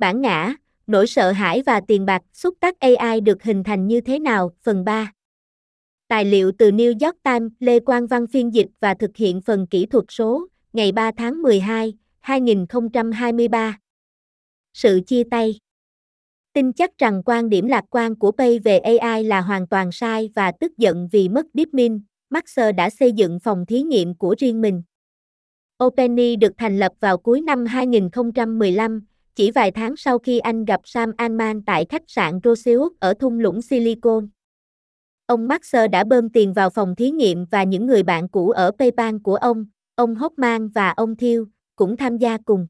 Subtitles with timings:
[0.00, 0.54] Bản ngã,
[0.86, 4.50] nỗi sợ hãi và tiền bạc, xúc tác AI được hình thành như thế nào?
[4.62, 5.12] Phần 3.
[6.08, 9.66] Tài liệu từ New York Times, Lê Quang Văn phiên dịch và thực hiện phần
[9.66, 13.78] kỹ thuật số, ngày 3 tháng 12, 2023.
[14.74, 15.58] Sự chia tay
[16.52, 20.30] Tin chắc rằng quan điểm lạc quan của Pay về AI là hoàn toàn sai
[20.34, 24.60] và tức giận vì mất DeepMind, Maxer đã xây dựng phòng thí nghiệm của riêng
[24.60, 24.82] mình.
[25.84, 30.80] OpenAI được thành lập vào cuối năm 2015, chỉ vài tháng sau khi anh gặp
[30.84, 34.28] Sam Altman tại khách sạn Rosewood ở thung lũng Silicon.
[35.26, 38.70] Ông Maxer đã bơm tiền vào phòng thí nghiệm và những người bạn cũ ở
[38.78, 41.40] PayPal của ông, ông Hoffman và ông Thiel,
[41.76, 42.66] cũng tham gia cùng.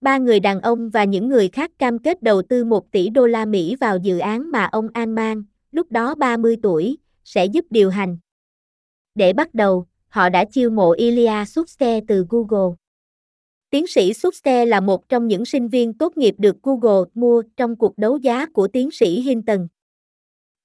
[0.00, 3.26] Ba người đàn ông và những người khác cam kết đầu tư 1 tỷ đô
[3.26, 7.90] la Mỹ vào dự án mà ông Altman, lúc đó 30 tuổi, sẽ giúp điều
[7.90, 8.18] hành.
[9.14, 12.76] Để bắt đầu, họ đã chiêu mộ Ilya Sutske từ Google.
[13.70, 17.76] Tiến sĩ Suste là một trong những sinh viên tốt nghiệp được Google mua trong
[17.76, 19.66] cuộc đấu giá của tiến sĩ Hinton.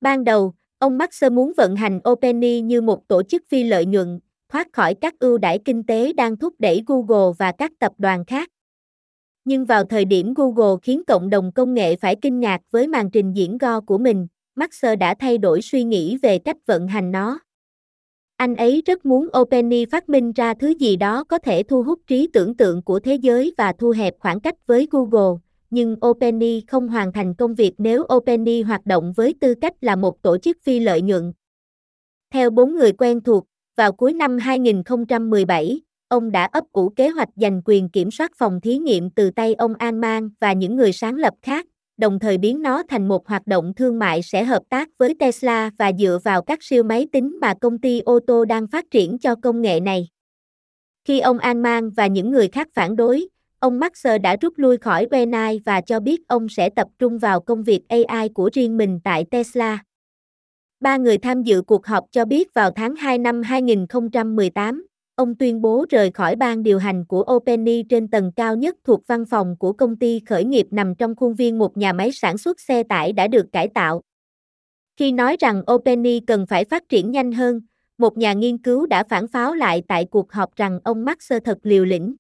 [0.02, 4.20] Ban đầu, ông Max muốn vận hành OpenAI như một tổ chức phi lợi nhuận,
[4.50, 8.26] thoát khỏi các ưu đãi kinh tế đang thúc đẩy Google và các tập đoàn
[8.26, 8.50] khác.
[9.46, 13.12] Nhưng vào thời điểm Google khiến cộng đồng công nghệ phải kinh ngạc với màn
[13.12, 17.12] trình diễn Go của mình, Max đã thay đổi suy nghĩ về cách vận hành
[17.12, 17.40] nó.
[18.38, 22.00] Anh ấy rất muốn OpenAI phát minh ra thứ gì đó có thể thu hút
[22.08, 26.64] trí tưởng tượng của thế giới và thu hẹp khoảng cách với Google, nhưng OpenAI
[26.68, 30.38] không hoàn thành công việc nếu OpenAI hoạt động với tư cách là một tổ
[30.38, 31.34] chức phi lợi nhuận.
[32.34, 37.30] Theo bốn người quen thuộc, vào cuối năm 2017, ông đã ấp ủ kế hoạch
[37.36, 41.16] giành quyền kiểm soát phòng thí nghiệm từ tay ông Alman và những người sáng
[41.16, 41.66] lập khác,
[41.98, 45.72] đồng thời biến nó thành một hoạt động thương mại sẽ hợp tác với Tesla
[45.78, 49.18] và dựa vào các siêu máy tính mà công ty ô tô đang phát triển
[49.20, 50.08] cho công nghệ này.
[51.06, 53.28] Khi ông Alman và những người khác phản đối,
[53.60, 57.40] ông Maxer đã rút lui khỏi Wenai và cho biết ông sẽ tập trung vào
[57.40, 59.84] công việc AI của riêng mình tại Tesla.
[60.80, 65.62] Ba người tham dự cuộc họp cho biết vào tháng 2 năm 2018, ông tuyên
[65.62, 69.56] bố rời khỏi ban điều hành của OpenAI trên tầng cao nhất thuộc văn phòng
[69.60, 72.84] của công ty khởi nghiệp nằm trong khuôn viên một nhà máy sản xuất xe
[72.84, 74.02] tải đã được cải tạo.
[74.98, 77.62] Khi nói rằng OpenAI cần phải phát triển nhanh hơn,
[77.98, 81.58] một nhà nghiên cứu đã phản pháo lại tại cuộc họp rằng ông Maxer thật
[81.64, 82.16] liều lĩnh.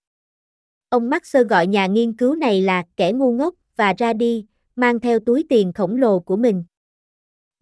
[0.90, 4.46] Ông Maxer gọi nhà nghiên cứu này là kẻ ngu ngốc và ra đi,
[4.76, 6.64] mang theo túi tiền khổng lồ của mình.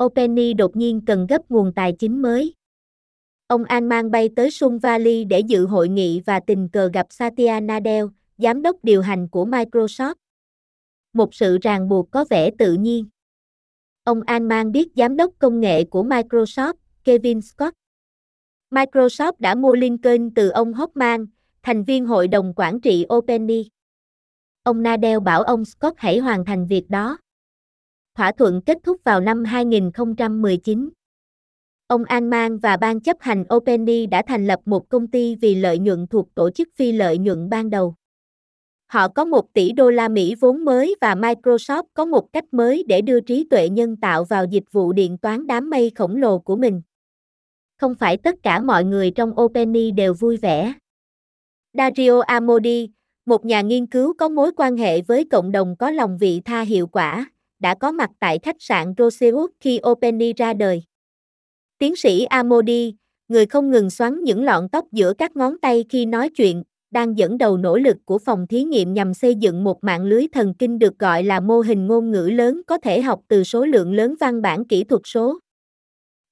[0.03, 2.53] OpenAI đột nhiên cần gấp nguồn tài chính mới.
[3.51, 7.07] Ông An mang bay tới Sun Valley để dự hội nghị và tình cờ gặp
[7.09, 8.07] Satya Nadella,
[8.37, 10.15] giám đốc điều hành của Microsoft.
[11.13, 13.05] Một sự ràng buộc có vẻ tự nhiên.
[14.03, 16.73] Ông An mang biết giám đốc công nghệ của Microsoft,
[17.03, 17.75] Kevin Scott.
[18.69, 21.25] Microsoft đã mua Lincoln từ ông Hoffman,
[21.63, 23.69] thành viên hội đồng quản trị OpenAI.
[24.63, 27.17] Ông Nadell bảo ông Scott hãy hoàn thành việc đó.
[28.17, 30.89] Thỏa thuận kết thúc vào năm 2019.
[31.91, 35.79] Ông Alman và ban chấp hành OpenAI đã thành lập một công ty vì lợi
[35.79, 37.95] nhuận thuộc tổ chức phi lợi nhuận ban đầu.
[38.87, 42.83] Họ có 1 tỷ đô la Mỹ vốn mới và Microsoft có một cách mới
[42.87, 46.39] để đưa trí tuệ nhân tạo vào dịch vụ điện toán đám mây khổng lồ
[46.39, 46.81] của mình.
[47.77, 50.73] Không phải tất cả mọi người trong OpenAI đều vui vẻ.
[51.73, 52.89] Dario Amodi,
[53.25, 56.61] một nhà nghiên cứu có mối quan hệ với cộng đồng có lòng vị tha
[56.61, 60.83] hiệu quả, đã có mặt tại khách sạn Rosewood khi OpenAI ra đời.
[61.81, 62.95] Tiến sĩ Amodi,
[63.27, 67.17] người không ngừng xoắn những lọn tóc giữa các ngón tay khi nói chuyện, đang
[67.17, 70.53] dẫn đầu nỗ lực của phòng thí nghiệm nhằm xây dựng một mạng lưới thần
[70.53, 73.93] kinh được gọi là mô hình ngôn ngữ lớn có thể học từ số lượng
[73.93, 75.39] lớn văn bản kỹ thuật số.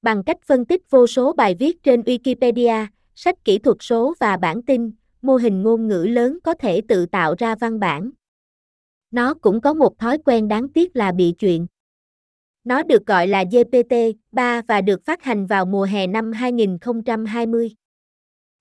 [0.02, 4.38] Bằng cách phân tích vô số bài viết trên Wikipedia, sách kỹ thuật số và
[4.38, 8.10] bản tin, mô hình ngôn ngữ lớn có thể tự tạo ra văn bản.
[9.12, 11.68] Nó cũng có một thói quen đáng tiếc là bị chuyện.
[12.70, 17.72] Nó được gọi là GPT-3 và được phát hành vào mùa hè năm 2020.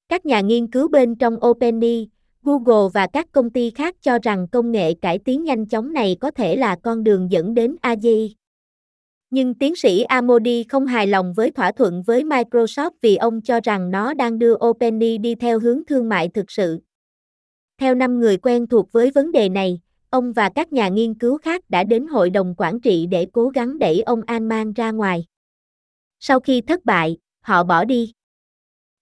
[0.09, 2.09] Các nhà nghiên cứu bên trong OpenAI,
[2.43, 6.17] Google và các công ty khác cho rằng công nghệ cải tiến nhanh chóng này
[6.21, 8.37] có thể là con đường dẫn đến AI.
[9.31, 13.61] Nhưng tiến sĩ Amodi không hài lòng với thỏa thuận với Microsoft vì ông cho
[13.65, 16.79] rằng nó đang đưa OpenAI đi theo hướng thương mại thực sự.
[17.81, 21.39] Theo năm người quen thuộc với vấn đề này, ông và các nhà nghiên cứu
[21.39, 25.25] khác đã đến hội đồng quản trị để cố gắng đẩy ông Alman ra ngoài.
[26.21, 28.13] Sau khi thất bại, họ bỏ đi.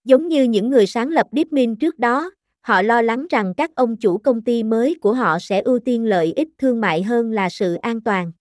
[0.04, 2.30] Giống như những người sáng lập DeepMind trước đó,
[2.60, 6.04] họ lo lắng rằng các ông chủ công ty mới của họ sẽ ưu tiên
[6.04, 8.32] lợi ích thương mại hơn là sự an toàn.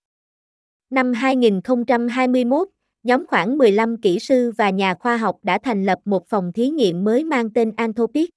[0.90, 2.68] Năm 2021,
[3.04, 6.70] nhóm khoảng 15 kỹ sư và nhà khoa học đã thành lập một phòng thí
[6.70, 8.35] nghiệm mới mang tên Anthropic.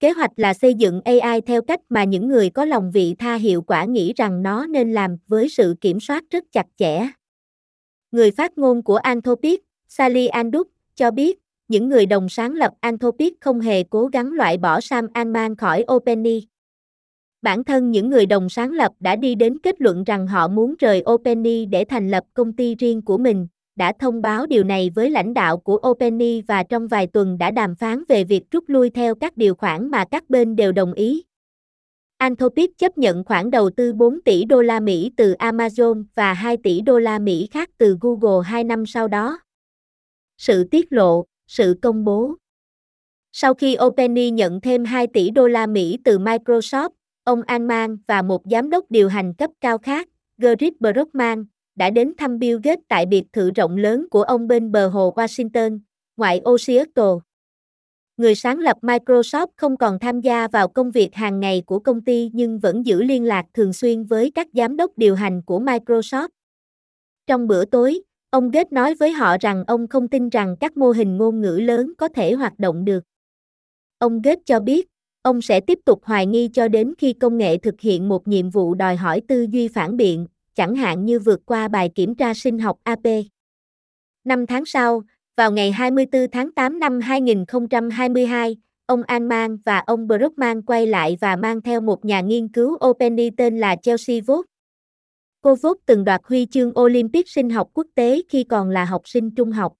[0.00, 3.34] Kế hoạch là xây dựng AI theo cách mà những người có lòng vị tha
[3.34, 7.08] hiệu quả nghĩ rằng nó nên làm với sự kiểm soát rất chặt chẽ.
[8.12, 13.40] Người phát ngôn của Anthropic, Sally Andup, cho biết, những người đồng sáng lập Anthropic
[13.40, 16.46] không hề cố gắng loại bỏ Sam Altman khỏi OpenAI.
[17.42, 20.74] Bản thân những người đồng sáng lập đã đi đến kết luận rằng họ muốn
[20.78, 23.46] rời OpenAI để thành lập công ty riêng của mình,
[23.78, 27.50] đã thông báo điều này với lãnh đạo của OpenAI và trong vài tuần đã
[27.50, 30.92] đàm phán về việc rút lui theo các điều khoản mà các bên đều đồng
[30.92, 31.24] ý.
[32.18, 36.56] Anthropic chấp nhận khoản đầu tư 4 tỷ đô la Mỹ từ Amazon và 2
[36.56, 39.40] tỷ đô la Mỹ khác từ Google 2 năm sau đó.
[40.36, 42.34] Sự tiết lộ, sự công bố.
[43.32, 46.90] Sau khi OpenAI nhận thêm 2 tỷ đô la Mỹ từ Microsoft,
[47.24, 50.08] ông Altman và một giám đốc điều hành cấp cao khác,
[50.38, 51.44] Gerrit Brockman,
[51.78, 55.12] đã đến thăm Bill Gates tại biệt thự rộng lớn của ông bên bờ hồ
[55.16, 55.78] Washington,
[56.16, 57.14] ngoại ô Seattle.
[58.16, 62.00] Người sáng lập Microsoft không còn tham gia vào công việc hàng ngày của công
[62.00, 65.60] ty nhưng vẫn giữ liên lạc thường xuyên với các giám đốc điều hành của
[65.60, 66.28] Microsoft.
[67.26, 68.00] Trong bữa tối,
[68.30, 71.58] ông Gates nói với họ rằng ông không tin rằng các mô hình ngôn ngữ
[71.62, 73.04] lớn có thể hoạt động được.
[73.98, 74.88] Ông Gates cho biết,
[75.22, 78.50] ông sẽ tiếp tục hoài nghi cho đến khi công nghệ thực hiện một nhiệm
[78.50, 80.26] vụ đòi hỏi tư duy phản biện,
[80.58, 83.06] chẳng hạn như vượt qua bài kiểm tra sinh học AP.
[84.24, 85.02] Năm tháng sau,
[85.36, 88.56] vào ngày 24 tháng 8 năm 2022,
[88.86, 93.30] ông Alman và ông Brockman quay lại và mang theo một nhà nghiên cứu OpenAI
[93.36, 94.46] tên là Chelsea Vogt.
[95.40, 99.02] Cô Vogt từng đoạt huy chương Olympic sinh học quốc tế khi còn là học
[99.04, 99.72] sinh trung học.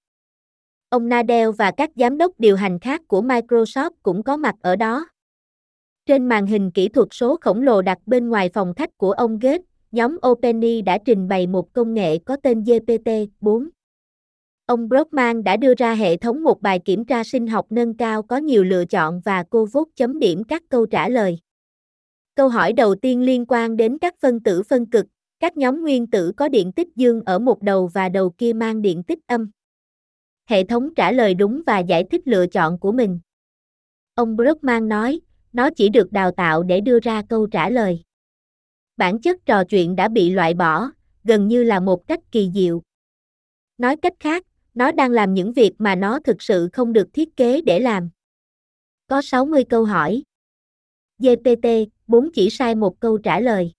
[0.89, 4.75] Ông Nadell và các giám đốc điều hành khác của Microsoft cũng có mặt ở
[4.75, 5.07] đó.
[6.05, 9.39] Trên màn hình kỹ thuật số khổng lồ đặt bên ngoài phòng khách của ông
[9.39, 13.69] Gates, nhóm OpenAI đã trình bày một công nghệ có tên GPT-4.
[14.65, 18.23] Ông Brockman đã đưa ra hệ thống một bài kiểm tra sinh học nâng cao
[18.23, 21.39] có nhiều lựa chọn và cô vốt chấm điểm các câu trả lời.
[22.35, 25.05] Câu hỏi đầu tiên liên quan đến các phân tử phân cực,
[25.39, 28.81] các nhóm nguyên tử có điện tích dương ở một đầu và đầu kia mang
[28.81, 29.51] điện tích âm.
[30.45, 33.19] Hệ thống trả lời đúng và giải thích lựa chọn của mình.
[34.15, 35.19] Ông Brockman nói,
[35.53, 38.03] nó chỉ được đào tạo để đưa ra câu trả lời
[38.99, 40.91] bản chất trò chuyện đã bị loại bỏ,
[41.23, 42.81] gần như là một cách kỳ diệu.
[43.77, 47.35] Nói cách khác, nó đang làm những việc mà nó thực sự không được thiết
[47.35, 48.09] kế để làm.
[49.07, 50.23] Có 60 câu hỏi.
[51.19, 51.67] GPT,
[52.07, 53.71] 4 chỉ sai một câu trả lời.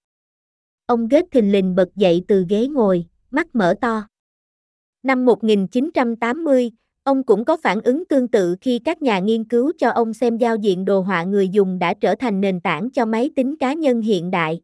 [0.86, 4.06] Ông ghét thình lình bật dậy từ ghế ngồi, mắt mở to.
[5.02, 6.70] Năm 1980,
[7.02, 10.36] ông cũng có phản ứng tương tự khi các nhà nghiên cứu cho ông xem
[10.38, 13.72] giao diện đồ họa người dùng đã trở thành nền tảng cho máy tính cá
[13.72, 14.60] nhân hiện đại.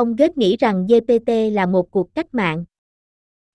[0.00, 2.64] Ông Gates nghĩ rằng GPT là một cuộc cách mạng.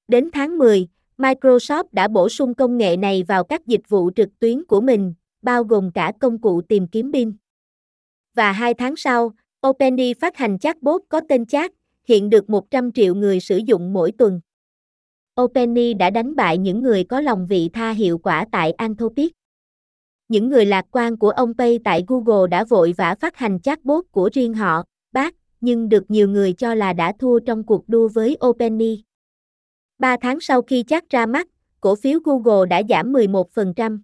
[0.08, 0.88] Đến tháng 10,
[1.18, 5.14] Microsoft đã bổ sung công nghệ này vào các dịch vụ trực tuyến của mình,
[5.42, 7.34] bao gồm cả công cụ tìm kiếm Bing.
[8.36, 9.32] Và hai tháng sau,
[9.68, 11.72] OpenAI phát hành chatbot có tên chat,
[12.08, 14.42] hiện được 100 triệu người sử dụng mỗi tuần.
[15.42, 19.34] OpenAI đã đánh bại những người có lòng vị tha hiệu quả tại Anthropic.
[20.28, 24.06] Những người lạc quan của ông Pay tại Google đã vội vã phát hành chatbot
[24.12, 28.08] của riêng họ, bác, nhưng được nhiều người cho là đã thua trong cuộc đua
[28.08, 29.04] với OpenAI.
[30.00, 31.48] Ba tháng sau khi chắc ra mắt,
[31.82, 34.00] cổ phiếu Google đã giảm 11%.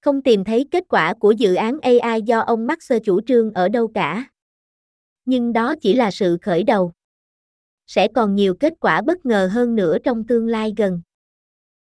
[0.00, 3.68] Không tìm thấy kết quả của dự án AI do ông Musk chủ trương ở
[3.68, 4.30] đâu cả.
[5.24, 6.92] Nhưng đó chỉ là sự khởi đầu.
[7.86, 11.00] Sẽ còn nhiều kết quả bất ngờ hơn nữa trong tương lai gần.